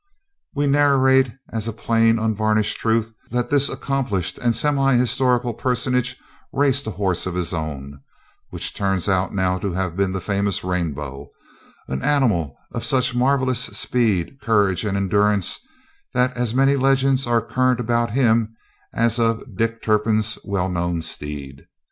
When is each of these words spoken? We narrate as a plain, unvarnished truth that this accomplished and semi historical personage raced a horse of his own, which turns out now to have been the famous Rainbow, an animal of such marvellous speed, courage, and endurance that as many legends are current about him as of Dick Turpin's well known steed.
We 0.55 0.65
narrate 0.65 1.31
as 1.53 1.67
a 1.67 1.71
plain, 1.71 2.17
unvarnished 2.17 2.79
truth 2.79 3.13
that 3.29 3.51
this 3.51 3.69
accomplished 3.69 4.39
and 4.39 4.55
semi 4.55 4.95
historical 4.97 5.53
personage 5.53 6.17
raced 6.51 6.87
a 6.87 6.89
horse 6.89 7.27
of 7.27 7.35
his 7.35 7.53
own, 7.53 8.01
which 8.49 8.73
turns 8.73 9.07
out 9.07 9.31
now 9.31 9.59
to 9.59 9.73
have 9.73 9.95
been 9.95 10.11
the 10.11 10.19
famous 10.19 10.63
Rainbow, 10.63 11.29
an 11.87 12.01
animal 12.01 12.55
of 12.71 12.83
such 12.83 13.13
marvellous 13.13 13.59
speed, 13.61 14.41
courage, 14.41 14.83
and 14.85 14.97
endurance 14.97 15.59
that 16.15 16.35
as 16.35 16.55
many 16.55 16.75
legends 16.77 17.27
are 17.27 17.39
current 17.45 17.79
about 17.79 18.09
him 18.09 18.55
as 18.95 19.19
of 19.19 19.55
Dick 19.55 19.83
Turpin's 19.83 20.39
well 20.43 20.67
known 20.67 21.03
steed. 21.03 21.67